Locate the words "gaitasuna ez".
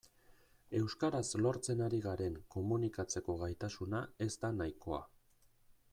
3.45-4.31